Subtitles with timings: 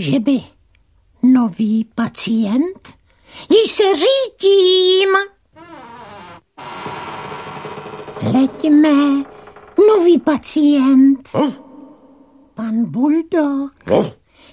[0.00, 0.40] že by
[1.22, 2.88] nový pacient
[3.50, 5.08] již se řítím.
[8.32, 9.24] Leďme,
[9.88, 11.28] nový pacient.
[12.54, 13.72] Pan Bulldog.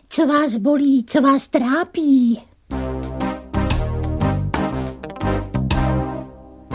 [0.09, 2.41] Co vás bolí, co vás trápí?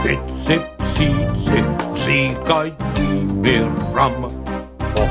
[0.03, 1.65] Pici, psíci,
[1.95, 2.75] říkají
[3.33, 3.61] mi
[3.93, 4.29] ram,
[4.95, 5.07] bo,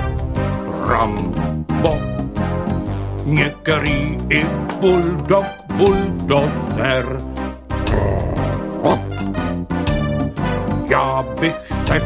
[0.87, 1.33] ram,
[1.81, 2.10] bo.
[3.25, 4.45] Některý i
[4.79, 7.17] bulldog, bulldozer.
[10.89, 11.55] Já bych
[11.87, 12.03] se však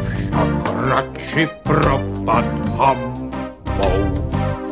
[0.88, 2.44] radši propad
[2.78, 4.14] hambou,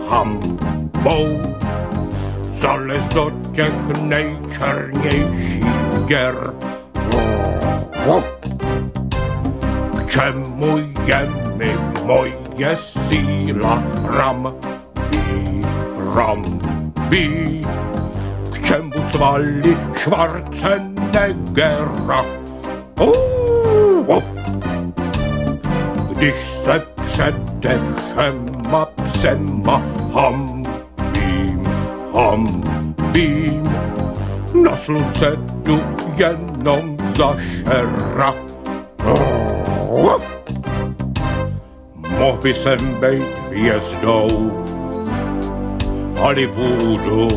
[0.09, 1.43] hambou.
[2.43, 5.65] Zalez do těch nejčernějších
[6.07, 6.35] děr.
[9.97, 14.55] K čemu je mi moje síla ram,
[15.11, 15.61] bí,
[17.11, 17.61] bí.
[18.53, 22.23] K čemu svaly Schwarzeneggera?
[23.01, 24.23] Uh,
[26.17, 29.83] Když se přede všema psema
[30.15, 31.63] hambím,
[32.15, 33.63] hambím,
[34.63, 35.81] na slunce jdu
[36.17, 38.35] jenom za šera.
[42.19, 44.51] Mohl by jsem být hvězdou
[46.25, 47.29] Hollywoodu,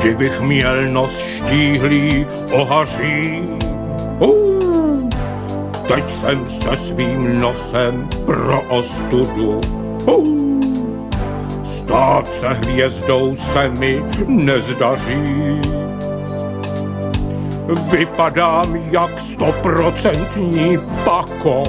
[0.00, 3.40] kdybych měl nos štíhlý ohaří.
[4.18, 5.08] Uh,
[5.88, 9.60] teď jsem se svým nosem pro ostudu.
[10.06, 10.62] Uh,
[11.64, 15.60] stát se hvězdou se mi nezdaří.
[17.90, 21.64] Vypadám jak stoprocentní pako,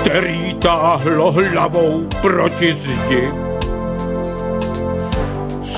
[0.00, 3.49] který táhlo hlavou proti zdi.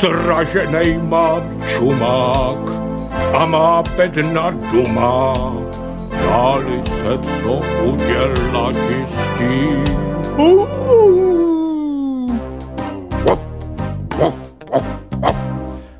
[0.03, 2.59] Sraženej mám čumák
[3.39, 5.55] a má bedna dumá.
[6.11, 8.75] Dáli se, co udělat
[9.07, 9.87] s tím.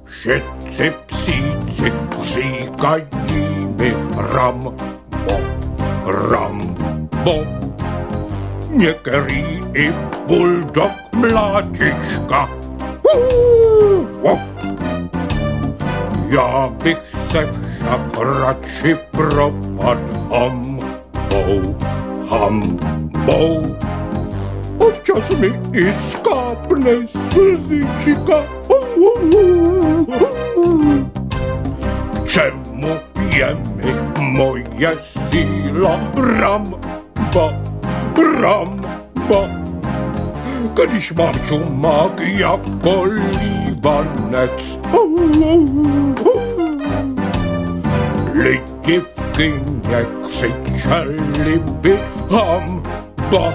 [0.05, 3.07] Všetci psíci říkají
[3.79, 3.95] mi
[4.35, 4.75] Rambo,
[6.31, 7.47] Rambo.
[8.71, 9.95] Některý i
[10.27, 12.49] bulldog mlátička.
[16.29, 16.99] Já bych
[17.31, 17.49] se
[17.83, 19.99] však radši propad
[20.31, 21.77] hambou,
[22.31, 23.77] hambou.
[24.79, 28.47] Občas mi i skápne slzička.
[32.27, 32.93] Čemu
[33.31, 37.47] je mi moje síla ramba,
[38.41, 39.43] ramba?
[40.73, 43.05] Když mám čumák jako
[43.83, 44.79] Bonnets.
[48.35, 49.03] Lite
[49.35, 51.05] fingret sitter
[51.45, 51.99] libby
[52.31, 52.83] om
[53.31, 53.47] bo,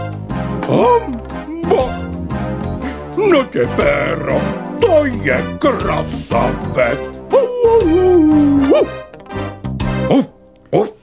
[0.67, 1.17] om
[1.69, 1.89] bo.
[3.17, 4.39] No tepero,
[4.79, 6.99] to je krasavec.
[7.31, 7.39] Uh,
[8.71, 8.87] uh,
[10.11, 10.23] uh,
[10.71, 10.87] uh.